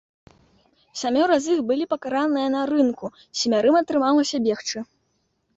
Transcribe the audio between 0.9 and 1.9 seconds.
Сямёра з іх былі